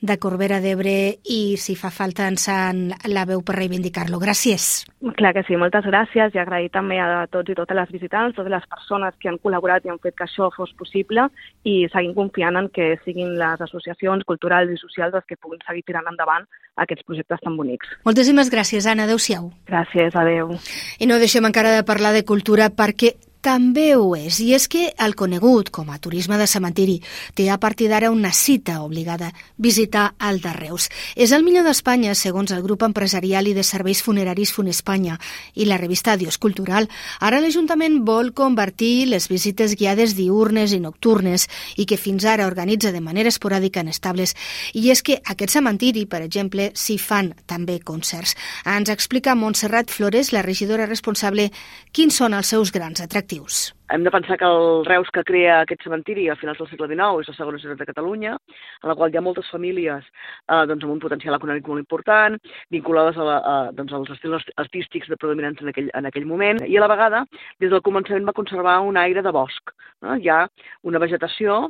de 0.00 0.16
Corbera 0.22 0.60
d'Ebre 0.62 0.94
i 1.26 1.56
si 1.58 1.74
fa 1.78 1.90
falta 1.94 2.28
ens 2.30 2.46
la 2.48 3.24
veu 3.28 3.42
per 3.42 3.56
reivindicar-lo. 3.58 4.20
Gràcies. 4.22 4.86
Clar 5.18 5.32
que 5.34 5.44
sí, 5.48 5.56
moltes 5.58 5.86
gràcies 5.88 6.34
i 6.34 6.42
agrair 6.42 6.70
també 6.74 7.00
a 7.02 7.26
tots 7.32 7.50
i 7.50 7.56
totes 7.58 7.76
les 7.78 7.90
visitants, 8.08 8.36
totes 8.36 8.50
les 8.50 8.66
persones 8.66 9.14
que 9.20 9.28
han 9.28 9.38
col·laborat 9.38 9.84
i 9.84 9.90
han 9.90 10.00
fet 10.00 10.16
que 10.16 10.24
això 10.24 10.50
fos 10.54 10.72
possible 10.78 11.28
i 11.64 11.86
seguim 11.92 12.14
confiant 12.14 12.56
en 12.56 12.68
que 12.68 12.96
siguin 13.04 13.36
les 13.38 13.60
associacions 13.60 14.24
culturals 14.24 14.70
i 14.70 14.76
socials 14.76 15.14
les 15.14 15.24
que 15.28 15.36
puguin 15.36 15.60
seguir 15.66 15.84
tirant 15.84 16.08
endavant 16.08 16.46
aquests 16.76 17.04
projectes 17.04 17.40
tan 17.42 17.56
bonics. 17.56 17.88
Moltíssimes 18.04 18.50
gràcies, 18.50 18.86
Anna. 18.86 19.04
Adéu-siau. 19.04 19.50
Gràcies, 19.68 20.14
adéu. 20.14 20.56
I 20.98 21.06
no 21.06 21.18
deixem 21.18 21.44
encara 21.44 21.74
de 21.74 21.84
parlar 21.84 22.12
de 22.12 22.24
cultura 22.24 22.70
perquè 22.70 23.14
també 23.48 23.94
ho 23.96 24.10
és, 24.12 24.42
i 24.44 24.50
és 24.52 24.66
que 24.68 24.90
el 25.00 25.14
conegut 25.16 25.70
com 25.72 25.88
a 25.88 25.96
turisme 26.04 26.36
de 26.36 26.44
cementiri 26.46 26.98
té 27.32 27.46
a 27.48 27.56
partir 27.56 27.86
d'ara 27.88 28.10
una 28.12 28.28
cita 28.36 28.82
obligada, 28.84 29.30
visitar 29.56 30.10
el 30.28 30.42
de 30.44 30.52
Reus. 30.52 30.90
És 31.16 31.32
el 31.32 31.46
millor 31.46 31.64
d'Espanya, 31.64 32.12
segons 32.12 32.52
el 32.52 32.60
grup 32.60 32.84
empresarial 32.84 33.48
i 33.48 33.54
de 33.56 33.64
serveis 33.64 34.02
funeraris 34.04 34.52
Funespanya 34.52 35.16
i 35.54 35.64
la 35.64 35.78
revista 35.80 36.12
Adiós 36.12 36.36
Cultural. 36.36 36.90
Ara 37.24 37.40
l'Ajuntament 37.40 38.02
vol 38.04 38.34
convertir 38.36 39.08
les 39.08 39.30
visites 39.32 39.78
guiades 39.80 40.12
diurnes 40.18 40.76
i 40.76 40.82
nocturnes 40.84 41.48
i 41.80 41.88
que 41.88 41.96
fins 41.96 42.28
ara 42.28 42.50
organitza 42.50 42.92
de 42.92 43.00
manera 43.00 43.32
esporàdica 43.32 43.80
en 43.80 43.88
estables. 43.88 44.36
I 44.74 44.90
és 44.92 45.00
que 45.00 45.22
aquest 45.24 45.56
cementiri, 45.56 46.04
per 46.04 46.20
exemple, 46.20 46.68
s'hi 46.76 46.98
fan 47.00 47.32
també 47.46 47.80
concerts. 47.80 48.36
Ens 48.68 48.92
explica 48.92 49.38
Montserrat 49.38 49.88
Flores, 49.88 50.34
la 50.36 50.44
regidora 50.44 50.84
responsable, 50.84 51.48
quins 51.96 52.20
són 52.20 52.36
els 52.36 52.52
seus 52.52 52.76
grans 52.76 53.00
atractius 53.00 53.37
actius. 53.38 53.74
Hem 53.90 54.04
de 54.04 54.10
pensar 54.10 54.36
que 54.36 54.44
el 54.44 54.84
Reus 54.84 55.08
que 55.12 55.24
crea 55.24 55.62
aquest 55.62 55.82
cementiri 55.82 56.28
a 56.28 56.36
finals 56.36 56.58
del 56.58 56.68
segle 56.68 56.88
XIX 56.90 57.22
és 57.22 57.30
la 57.30 57.36
segona 57.38 57.58
ciutat 57.58 57.78
de 57.80 57.86
Catalunya, 57.88 58.34
en 58.82 58.90
la 58.90 58.94
qual 58.94 59.10
hi 59.12 59.16
ha 59.16 59.24
moltes 59.24 59.48
famílies 59.48 60.04
eh, 60.04 60.64
doncs, 60.68 60.84
amb 60.84 60.92
un 60.92 61.00
potencial 61.00 61.38
econòmic 61.38 61.68
molt 61.68 61.80
important, 61.80 62.36
vinculades 62.70 63.16
a, 63.16 63.24
la, 63.24 63.38
a 63.38 63.56
doncs, 63.72 63.94
als 63.96 64.12
estils 64.12 64.44
artístics 64.56 65.08
de 65.08 65.16
predominants 65.16 65.62
en 65.62 65.72
aquell, 65.72 65.90
en 65.94 66.10
aquell 66.10 66.28
moment, 66.28 66.60
i 66.66 66.76
a 66.76 66.84
la 66.84 66.92
vegada, 66.92 67.24
des 67.60 67.72
del 67.72 67.84
començament 67.84 68.28
va 68.28 68.36
conservar 68.36 68.80
un 68.84 69.00
aire 69.00 69.24
de 69.24 69.32
bosc. 69.32 69.72
No? 70.04 70.18
Hi 70.20 70.28
ha 70.28 70.42
una 70.84 71.00
vegetació 71.00 71.68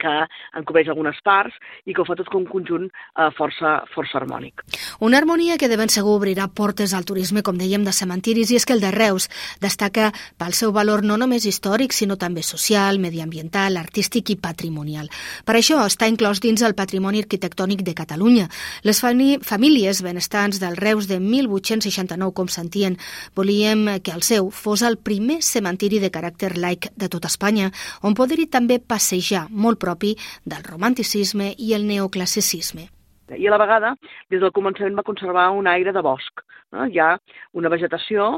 que 0.00 0.14
en 0.26 0.66
cobreix 0.66 0.90
algunes 0.92 1.18
parts 1.24 1.56
i 1.84 1.94
que 1.94 2.02
ho 2.02 2.08
fa 2.08 2.16
tot 2.18 2.28
com 2.32 2.44
un 2.44 2.50
conjunt 2.50 2.88
eh, 2.88 3.30
força, 3.36 3.78
força 3.94 4.20
harmònic. 4.20 4.64
Una 5.00 5.18
harmonia 5.18 5.58
que 5.58 5.68
de 5.68 5.76
ben 5.80 5.92
segur 5.92 6.16
obrirà 6.16 6.48
portes 6.48 6.94
al 6.94 7.04
turisme, 7.08 7.42
com 7.42 7.58
dèiem, 7.58 7.84
de 7.84 7.92
cementiris, 7.92 8.50
i 8.52 8.60
és 8.60 8.66
que 8.66 8.76
el 8.76 8.82
de 8.84 8.92
Reus 8.94 9.28
destaca 9.60 10.12
pel 10.38 10.54
seu 10.56 10.72
valor 10.72 11.04
no 11.04 11.18
només 11.20 11.46
històric, 11.46 11.92
sinó 11.92 12.16
també 12.16 12.42
social, 12.42 13.00
mediambiental, 13.02 13.76
artístic 13.76 14.30
i 14.34 14.38
patrimonial. 14.40 15.10
Per 15.44 15.56
això 15.58 15.82
està 15.84 16.08
inclòs 16.10 16.40
dins 16.44 16.62
el 16.62 16.76
patrimoni 16.78 17.22
arquitectònic 17.24 17.84
de 17.86 17.96
Catalunya. 17.96 18.48
Les 18.86 19.00
famílies 19.00 20.02
benestants 20.02 20.60
del 20.60 20.76
Reus 20.76 21.08
de 21.08 21.20
1869, 21.20 22.32
com 22.36 22.48
sentien, 22.48 22.98
volíem 23.34 23.98
que 24.02 24.14
el 24.14 24.22
seu 24.22 24.50
fos 24.50 24.82
el 24.82 24.98
primer 24.98 25.40
cementiri 25.42 26.00
de 26.02 26.10
caràcter 26.12 26.54
laic 26.56 26.90
de 26.96 27.08
tot 27.12 27.26
Espanya, 27.28 27.70
on 28.02 28.16
poder-hi 28.16 28.48
també 28.50 28.78
passejar 28.80 29.46
molt 29.50 29.80
propi 29.86 30.16
del 30.44 30.66
romanticisme 30.66 31.52
i 31.56 31.72
el 31.78 31.86
neoclassicisme. 31.88 32.90
I 33.34 33.46
a 33.48 33.54
la 33.54 33.58
vegada, 33.58 33.94
des 34.30 34.42
del 34.42 34.54
començament 34.54 34.98
va 34.98 35.06
conservar 35.06 35.48
un 35.54 35.66
aire 35.70 35.94
de 35.94 36.02
bosc. 36.02 36.44
No? 36.74 36.86
Hi 36.86 37.00
ha 37.02 37.16
una 37.58 37.72
vegetació 37.72 38.36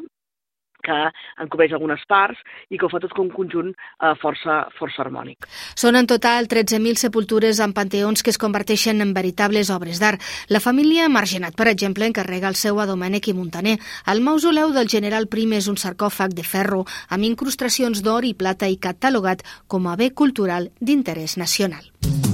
que 0.84 0.98
en 1.42 1.50
cobreix 1.50 1.72
algunes 1.74 2.02
parts 2.08 2.40
i 2.70 2.78
que 2.78 2.86
ho 2.86 2.92
fa 2.92 3.00
tot 3.02 3.14
com 3.16 3.26
un 3.28 3.34
conjunt 3.34 3.72
eh, 3.72 4.14
força, 4.22 4.60
força 4.78 5.02
harmònic. 5.04 5.48
Són 5.78 5.98
en 5.98 6.08
total 6.10 6.48
13.000 6.50 7.00
sepultures 7.00 7.60
en 7.64 7.74
panteons 7.76 8.22
que 8.22 8.32
es 8.34 8.40
converteixen 8.40 9.02
en 9.04 9.14
veritables 9.16 9.72
obres 9.74 10.00
d'art. 10.02 10.22
La 10.48 10.62
família 10.64 11.08
Margenat, 11.08 11.56
per 11.58 11.68
exemple, 11.72 12.06
encarrega 12.08 12.48
el 12.48 12.58
seu 12.58 12.80
a 12.80 12.88
Domènec 12.88 13.28
i 13.28 13.36
Montaner. 13.36 13.76
El 14.06 14.22
mausoleu 14.24 14.72
del 14.76 14.88
general 14.88 15.28
Prim 15.28 15.54
és 15.58 15.68
un 15.68 15.76
sarcòfag 15.80 16.36
de 16.38 16.46
ferro 16.46 16.84
amb 17.08 17.28
incrustacions 17.28 18.02
d'or 18.04 18.28
i 18.28 18.34
plata 18.34 18.68
i 18.68 18.80
catalogat 18.80 19.44
com 19.66 19.86
a 19.88 19.96
bé 19.96 20.12
cultural 20.14 20.72
d'interès 20.80 21.36
nacional. 21.36 22.27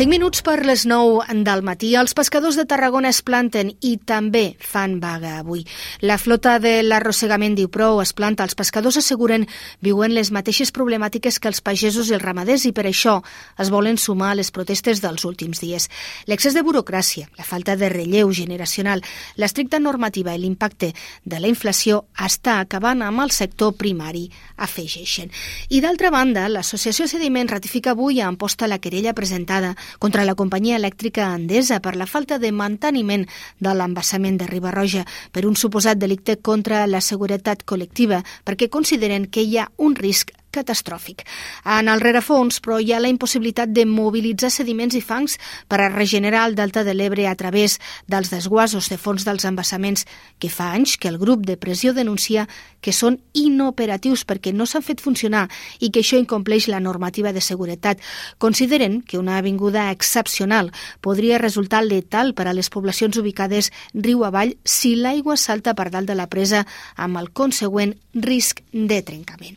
5 0.00 0.08
minuts 0.08 0.40
per 0.40 0.62
les 0.64 0.86
9 0.88 1.26
del 1.44 1.60
matí. 1.60 1.90
Els 1.92 2.14
pescadors 2.16 2.56
de 2.56 2.62
Tarragona 2.64 3.10
es 3.12 3.18
planten 3.20 3.74
i 3.84 3.98
també 4.00 4.54
fan 4.56 4.94
vaga 4.96 5.34
avui. 5.42 5.66
La 6.00 6.16
flota 6.16 6.54
de 6.56 6.78
l'arrossegament 6.80 7.52
diu 7.58 7.68
prou 7.68 8.00
es 8.00 8.14
planta. 8.16 8.46
Els 8.48 8.56
pescadors 8.56 8.96
asseguren 8.96 9.44
viuen 9.84 10.14
les 10.16 10.30
mateixes 10.32 10.72
problemàtiques 10.72 11.36
que 11.36 11.50
els 11.52 11.60
pagesos 11.60 12.08
i 12.08 12.14
els 12.16 12.24
ramaders 12.24 12.64
i 12.64 12.72
per 12.72 12.86
això 12.88 13.18
es 13.60 13.68
volen 13.68 14.00
sumar 14.00 14.30
a 14.30 14.38
les 14.38 14.48
protestes 14.50 15.02
dels 15.04 15.26
últims 15.28 15.60
dies. 15.60 15.90
L'excés 16.24 16.56
de 16.56 16.64
burocràcia, 16.64 17.28
la 17.36 17.44
falta 17.44 17.76
de 17.76 17.92
relleu 17.92 18.32
generacional, 18.32 19.04
l'estricta 19.36 19.82
normativa 19.84 20.32
i 20.32 20.40
l'impacte 20.40 20.94
de 21.26 21.42
la 21.44 21.52
inflació 21.52 22.06
està 22.16 22.56
acabant 22.64 23.04
amb 23.04 23.26
el 23.26 23.36
sector 23.36 23.76
primari, 23.76 24.30
afegeixen. 24.56 25.28
I 25.68 25.84
d'altra 25.84 26.08
banda, 26.08 26.48
l'associació 26.48 27.04
Sediment 27.04 27.52
ratifica 27.52 27.92
avui 27.92 28.24
a 28.24 28.32
amposta 28.32 28.64
la 28.64 28.80
querella 28.80 29.12
presentada 29.12 29.76
contra 29.98 30.24
la 30.24 30.34
companyia 30.34 30.76
elèctrica 30.76 31.32
Endesa 31.34 31.80
per 31.80 31.96
la 31.96 32.06
falta 32.06 32.38
de 32.38 32.52
manteniment 32.52 33.26
de 33.58 33.74
l'embassament 33.74 34.38
de 34.38 34.46
Ribarroja 34.46 35.06
per 35.32 35.46
un 35.46 35.56
suposat 35.56 35.98
delicte 35.98 36.38
contra 36.40 36.86
la 36.86 37.00
seguretat 37.00 37.64
col·lectiva 37.64 38.22
perquè 38.44 38.68
consideren 38.68 39.26
que 39.26 39.42
hi 39.42 39.58
ha 39.58 39.70
un 39.78 39.96
risc 39.96 40.34
catastròfic. 40.50 41.24
En 41.64 41.88
el 41.88 42.00
rerefons, 42.00 42.60
però, 42.60 42.80
hi 42.80 42.92
ha 42.92 43.00
la 43.00 43.10
impossibilitat 43.12 43.72
de 43.72 43.86
mobilitzar 43.86 44.50
sediments 44.50 44.96
i 44.98 45.02
fangs 45.04 45.38
per 45.68 45.80
a 45.80 45.88
regenerar 45.88 46.46
el 46.48 46.56
delta 46.58 46.84
de 46.84 46.94
l'Ebre 46.94 47.26
a 47.28 47.36
través 47.36 47.78
dels 48.06 48.30
desguasos 48.30 48.88
de 48.90 48.98
fons 48.98 49.24
dels 49.24 49.46
embassaments, 49.48 50.06
que 50.38 50.50
fa 50.50 50.72
anys 50.74 50.96
que 50.96 51.08
el 51.08 51.18
grup 51.18 51.46
de 51.46 51.56
pressió 51.56 51.94
denuncia 51.94 52.48
que 52.80 52.92
són 52.96 53.18
inoperatius 53.36 54.24
perquè 54.24 54.52
no 54.56 54.66
s'han 54.66 54.84
fet 54.84 55.02
funcionar 55.04 55.46
i 55.80 55.90
que 55.90 56.00
això 56.00 56.18
incompleix 56.20 56.68
la 56.68 56.80
normativa 56.80 57.32
de 57.32 57.42
seguretat. 57.44 58.00
Consideren 58.38 59.00
que 59.02 59.18
una 59.18 59.38
avinguda 59.38 59.90
excepcional 59.90 60.72
podria 61.00 61.38
resultar 61.38 61.84
letal 61.84 62.34
per 62.34 62.48
a 62.48 62.54
les 62.56 62.70
poblacions 62.70 63.16
ubicades 63.20 63.70
riu 63.94 64.24
avall 64.24 64.56
si 64.64 64.94
l'aigua 64.96 65.36
salta 65.36 65.74
per 65.74 65.90
dalt 65.90 66.08
de 66.08 66.16
la 66.16 66.28
presa 66.32 66.64
amb 66.96 67.20
el 67.20 67.30
consegüent 67.36 67.94
risc 68.14 68.64
de 68.72 69.00
trencament. 69.06 69.56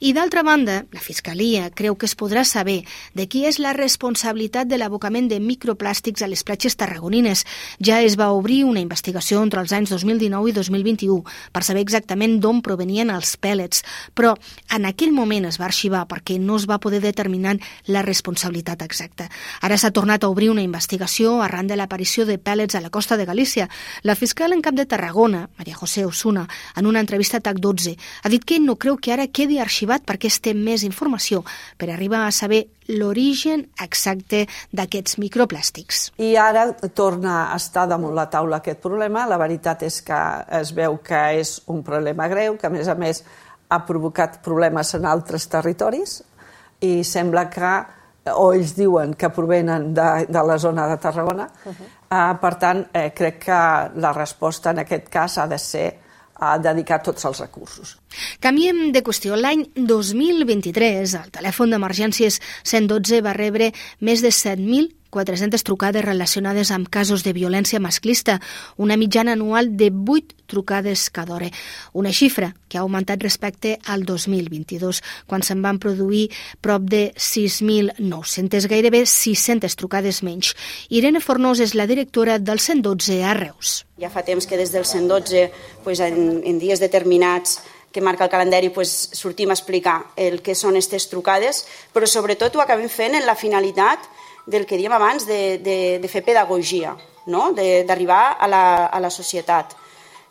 I 0.00 0.12
d'altra 0.28 0.42
banda, 0.42 0.84
la 0.92 1.00
Fiscalia 1.00 1.70
creu 1.72 1.94
que 1.96 2.04
es 2.04 2.12
podrà 2.12 2.42
saber 2.44 2.82
de 3.16 3.24
qui 3.32 3.46
és 3.48 3.56
la 3.58 3.70
responsabilitat 3.72 4.68
de 4.68 4.76
l'abocament 4.76 5.24
de 5.30 5.38
microplàstics 5.40 6.20
a 6.20 6.28
les 6.28 6.42
platges 6.44 6.76
tarragonines. 6.76 7.46
Ja 7.80 8.02
es 8.04 8.18
va 8.20 8.26
obrir 8.36 8.66
una 8.68 8.82
investigació 8.84 9.40
entre 9.40 9.62
els 9.64 9.72
anys 9.72 9.88
2019 9.94 10.50
i 10.50 10.52
2021 10.52 11.24
per 11.48 11.62
saber 11.64 11.80
exactament 11.80 12.36
d'on 12.42 12.60
provenien 12.60 13.08
els 13.08 13.38
pèl·lets, 13.40 13.80
però 14.12 14.34
en 14.76 14.84
aquell 14.84 15.14
moment 15.16 15.48
es 15.48 15.56
va 15.56 15.64
arxivar 15.70 16.04
perquè 16.10 16.36
no 16.36 16.58
es 16.60 16.68
va 16.68 16.76
poder 16.76 17.00
determinar 17.00 17.56
la 17.86 18.04
responsabilitat 18.04 18.84
exacta. 18.84 19.30
Ara 19.62 19.80
s'ha 19.80 19.94
tornat 19.96 20.24
a 20.24 20.28
obrir 20.28 20.50
una 20.52 20.66
investigació 20.66 21.38
arran 21.40 21.72
de 21.72 21.80
l'aparició 21.80 22.28
de 22.28 22.36
pèl·lets 22.36 22.76
a 22.76 22.84
la 22.84 22.92
costa 22.92 23.16
de 23.16 23.24
Galícia. 23.24 23.70
La 24.02 24.14
fiscal 24.14 24.52
en 24.52 24.60
cap 24.60 24.76
de 24.76 24.84
Tarragona, 24.84 25.48
Maria 25.56 25.80
José 25.80 26.04
Osuna, 26.04 26.44
en 26.76 26.84
una 26.84 27.00
entrevista 27.00 27.38
a 27.38 27.40
TAC 27.40 27.64
12, 27.64 27.96
ha 28.22 28.28
dit 28.28 28.44
que 28.44 28.60
no 28.60 28.76
creu 28.76 29.00
que 29.00 29.16
ara 29.16 29.30
quedi 29.32 29.56
arxivat 29.58 30.04
perquè 30.04 30.17
es 30.26 30.40
té 30.40 30.54
més 30.54 30.82
informació 30.82 31.44
per 31.78 31.90
arribar 31.90 32.26
a 32.26 32.32
saber 32.34 32.64
l'origen 32.88 33.68
exacte 33.80 34.46
d'aquests 34.72 35.18
microplàstics. 35.22 36.12
I 36.18 36.34
ara 36.36 36.72
torna 36.94 37.52
a 37.52 37.56
estar 37.56 37.86
damunt 37.88 38.14
la 38.14 38.26
taula 38.30 38.58
aquest 38.58 38.80
problema. 38.82 39.26
La 39.26 39.38
veritat 39.38 39.82
és 39.86 40.00
que 40.02 40.22
es 40.60 40.72
veu 40.74 40.98
que 41.04 41.20
és 41.38 41.60
un 41.66 41.84
problema 41.86 42.28
greu, 42.28 42.56
que 42.56 42.66
a 42.66 42.70
més 42.70 42.88
a 42.88 42.96
més 42.98 43.22
ha 43.68 43.84
provocat 43.86 44.40
problemes 44.42 44.94
en 44.96 45.04
altres 45.04 45.46
territoris 45.46 46.22
i 46.80 47.04
sembla 47.04 47.48
que 47.52 47.72
o 48.34 48.50
ells 48.52 48.74
diuen 48.76 49.14
que 49.16 49.30
provenen 49.32 49.92
de, 49.94 50.26
de 50.28 50.42
la 50.44 50.58
zona 50.58 50.86
de 50.88 50.96
Tarragona. 51.00 51.48
Uh 51.64 51.72
-huh. 51.72 51.86
uh, 52.32 52.40
per 52.40 52.54
tant, 52.54 52.86
eh, 52.92 53.12
crec 53.14 53.38
que 53.44 53.90
la 53.94 54.12
resposta 54.12 54.70
en 54.70 54.78
aquest 54.78 55.08
cas 55.08 55.38
ha 55.38 55.46
de 55.46 55.58
ser 55.58 55.98
a 56.38 56.56
dedicar 56.62 57.00
tots 57.02 57.26
els 57.28 57.40
recursos. 57.42 57.96
Canviem 58.42 58.92
de 58.94 59.02
qüestió. 59.06 59.36
L'any 59.38 59.66
2023, 59.74 61.16
el 61.18 61.32
telèfon 61.34 61.74
d'emergències 61.74 62.40
112 62.62 63.22
va 63.26 63.34
rebre 63.36 63.72
més 64.00 64.22
de 64.24 64.32
7.000 64.34 64.97
400 65.10 65.64
trucades 65.64 66.04
relacionades 66.04 66.70
amb 66.70 66.88
casos 66.88 67.24
de 67.24 67.32
violència 67.32 67.80
masclista, 67.80 68.40
una 68.76 68.96
mitjana 68.96 69.32
anual 69.32 69.76
de 69.76 69.90
8 69.90 70.36
trucades 70.48 71.10
cada 71.10 71.34
hora. 71.34 71.50
Una 71.92 72.12
xifra 72.12 72.54
que 72.68 72.78
ha 72.78 72.82
augmentat 72.82 73.22
respecte 73.22 73.78
al 73.84 74.04
2022, 74.04 75.02
quan 75.26 75.44
se'n 75.44 75.62
van 75.62 75.78
produir 75.78 76.28
prop 76.64 76.82
de 76.88 77.12
6.900, 77.14 78.68
gairebé 78.68 79.04
600 79.06 79.76
trucades 79.76 80.22
menys. 80.26 80.54
Irene 80.88 81.20
Fornós 81.20 81.60
és 81.60 81.76
la 81.78 81.86
directora 81.86 82.38
del 82.38 82.60
112 82.60 83.22
a 83.24 83.34
Reus. 83.38 83.84
Ja 84.00 84.10
fa 84.10 84.24
temps 84.24 84.46
que 84.46 84.58
des 84.58 84.72
del 84.72 84.86
112, 84.86 85.50
pues, 85.84 86.00
en, 86.00 86.42
en 86.44 86.58
dies 86.58 86.80
determinats, 86.80 87.60
que 87.92 88.00
marca 88.00 88.24
el 88.24 88.30
calendari 88.30 88.68
pues, 88.68 89.10
sortim 89.12 89.50
a 89.50 89.56
explicar 89.56 90.12
el 90.16 90.42
que 90.44 90.54
són 90.54 90.76
aquestes 90.76 91.08
trucades, 91.08 91.64
però 91.94 92.06
sobretot 92.06 92.56
ho 92.56 92.62
acabem 92.62 92.90
fent 92.92 93.16
en 93.16 93.24
la 93.26 93.36
finalitat 93.36 94.04
del 94.48 94.64
que 94.66 94.78
diem 94.80 94.92
abans 94.96 95.26
de, 95.28 95.58
de, 95.60 95.78
de 96.00 96.08
fer 96.08 96.24
pedagogia, 96.24 96.96
no? 97.28 97.52
d'arribar 97.52 98.38
a, 98.40 98.48
la, 98.48 98.64
a 98.86 99.00
la 99.00 99.10
societat. 99.12 99.76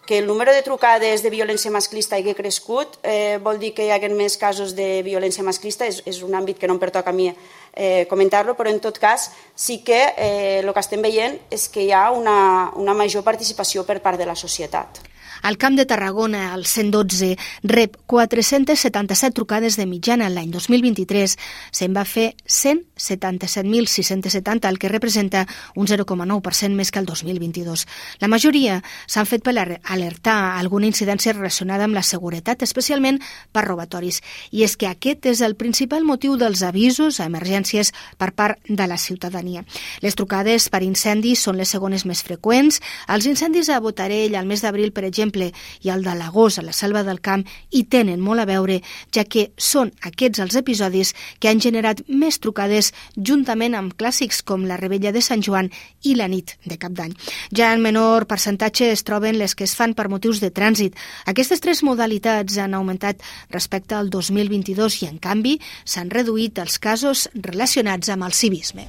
Que 0.08 0.20
el 0.20 0.28
número 0.28 0.54
de 0.56 0.64
trucades 0.64 1.22
de 1.22 1.30
violència 1.30 1.70
masclista 1.70 2.16
hagi 2.16 2.34
crescut 2.34 2.96
eh, 3.04 3.38
vol 3.44 3.60
dir 3.60 3.74
que 3.76 3.86
hi 3.86 3.92
haguen 3.92 4.16
més 4.16 4.38
casos 4.40 4.72
de 4.74 5.04
violència 5.04 5.44
masclista, 5.44 5.86
és, 5.86 6.00
és 6.08 6.22
un 6.24 6.34
àmbit 6.34 6.58
que 6.58 6.68
no 6.68 6.78
em 6.78 6.80
pertoca 6.80 7.12
a 7.12 7.16
mi 7.16 7.28
eh, 7.30 8.08
comentar-lo, 8.10 8.56
però 8.56 8.72
en 8.72 8.80
tot 8.80 8.98
cas 9.04 9.30
sí 9.54 9.82
que 9.84 10.00
eh, 10.16 10.64
el 10.64 10.72
que 10.72 10.86
estem 10.86 11.04
veient 11.04 11.38
és 11.52 11.68
que 11.70 11.84
hi 11.84 11.92
ha 11.92 12.08
una, 12.16 12.72
una 12.80 12.96
major 12.96 13.26
participació 13.28 13.84
per 13.86 14.00
part 14.02 14.18
de 14.18 14.26
la 14.26 14.36
societat. 14.40 15.04
Al 15.42 15.58
Camp 15.58 15.76
de 15.78 15.86
Tarragona, 15.86 16.54
el 16.56 16.66
112, 16.66 17.38
rep 17.64 17.96
477 18.06 19.34
trucades 19.34 19.78
de 19.78 19.86
mitjana 19.86 20.30
l'any 20.30 20.52
2023. 20.52 21.38
Se'n 21.72 21.96
va 21.96 22.06
fer 22.06 22.36
177.670, 22.48 24.68
el 24.68 24.80
que 24.80 24.90
representa 24.90 25.48
un 25.76 25.88
0,9% 25.88 26.76
més 26.76 26.92
que 26.92 27.00
el 27.00 27.06
2022. 27.06 27.88
La 28.20 28.28
majoria 28.28 28.84
s'han 29.06 29.26
fet 29.30 29.44
per 29.44 29.58
alertar 29.58 30.58
alguna 30.58 30.88
incidència 30.88 31.34
relacionada 31.34 31.84
amb 31.86 31.96
la 31.96 32.04
seguretat, 32.04 32.64
especialment 32.64 33.22
per 33.52 33.66
robatoris. 33.68 34.22
I 34.52 34.64
és 34.64 34.78
que 34.78 34.88
aquest 34.90 35.26
és 35.30 35.42
el 35.46 35.56
principal 35.60 36.04
motiu 36.08 36.38
dels 36.38 36.64
avisos 36.64 37.20
a 37.20 37.28
emergències 37.28 37.94
per 38.18 38.32
part 38.34 38.60
de 38.68 38.88
la 38.88 38.98
ciutadania. 38.98 39.66
Les 40.02 40.16
trucades 40.16 40.70
per 40.70 40.84
incendis 40.84 41.44
són 41.44 41.58
les 41.58 41.70
segones 41.70 42.06
més 42.06 42.24
freqüents. 42.24 42.82
Els 43.08 43.28
incendis 43.30 43.70
a 43.70 43.80
Botarell 43.84 44.36
al 44.36 44.48
mes 44.48 44.64
d'abril, 44.64 44.94
per 44.96 45.06
exemple, 45.06 45.27
exemple, 45.28 45.52
i 45.84 45.90
el 45.90 46.04
de 46.04 46.14
l'agost 46.16 46.60
a 46.60 46.64
la 46.64 46.74
Selva 46.74 47.04
del 47.04 47.20
Camp 47.22 47.46
hi 47.72 47.84
tenen 47.90 48.22
molt 48.22 48.42
a 48.42 48.46
veure, 48.46 48.82
ja 49.14 49.24
que 49.26 49.52
són 49.58 49.92
aquests 50.02 50.40
els 50.40 50.56
episodis 50.56 51.14
que 51.40 51.50
han 51.50 51.60
generat 51.60 52.02
més 52.08 52.40
trucades 52.40 52.94
juntament 53.16 53.76
amb 53.76 53.96
clàssics 53.98 54.42
com 54.44 54.66
la 54.66 54.78
Rebella 54.78 55.12
de 55.12 55.22
Sant 55.22 55.44
Joan 55.44 55.70
i 56.04 56.16
la 56.16 56.28
nit 56.28 56.58
de 56.66 56.78
Cap 56.78 56.94
d'Any. 56.94 57.14
Ja 57.52 57.74
en 57.74 57.82
menor 57.82 58.28
percentatge 58.28 58.92
es 58.92 59.04
troben 59.04 59.38
les 59.38 59.56
que 59.56 59.66
es 59.66 59.76
fan 59.76 59.94
per 59.94 60.10
motius 60.10 60.40
de 60.40 60.52
trànsit. 60.52 60.96
Aquestes 61.26 61.62
tres 61.62 61.84
modalitats 61.84 62.58
han 62.58 62.74
augmentat 62.74 63.22
respecte 63.52 63.96
al 63.96 64.10
2022 64.10 65.02
i, 65.04 65.12
en 65.12 65.20
canvi, 65.20 65.58
s'han 65.86 66.12
reduït 66.12 66.60
els 66.60 66.80
casos 66.80 67.28
relacionats 67.36 68.10
amb 68.10 68.28
el 68.28 68.34
civisme. 68.34 68.88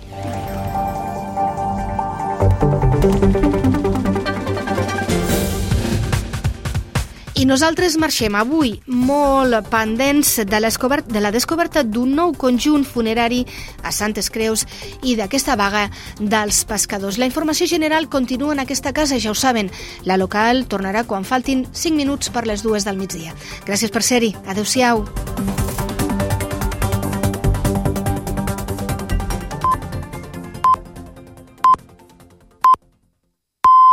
I 7.38 7.44
nosaltres 7.46 7.94
marxem 8.02 8.34
avui 8.34 8.72
molt 8.90 9.68
pendents 9.70 10.32
de, 10.42 10.58
de 11.06 11.20
la 11.22 11.30
descoberta 11.30 11.84
d'un 11.86 12.16
nou 12.18 12.32
conjunt 12.34 12.82
funerari 12.82 13.44
a 13.86 13.92
Santes 13.94 14.26
Creus 14.34 14.64
i 15.06 15.14
d'aquesta 15.14 15.54
vaga 15.54 15.84
dels 16.18 16.64
pescadors. 16.66 17.20
La 17.22 17.30
informació 17.30 17.70
general 17.70 18.10
continua 18.10 18.56
en 18.56 18.64
aquesta 18.64 18.92
casa, 18.92 19.22
ja 19.22 19.30
ho 19.30 19.38
saben. 19.38 19.70
La 20.02 20.18
local 20.18 20.66
tornarà 20.66 21.06
quan 21.06 21.22
faltin 21.22 21.68
5 21.70 21.94
minuts 21.94 22.34
per 22.34 22.42
les 22.50 22.66
dues 22.66 22.82
del 22.82 22.98
migdia. 22.98 23.38
Gràcies 23.70 23.94
per 23.94 24.02
ser-hi. 24.02 24.34
Adéu-siau. 24.50 25.06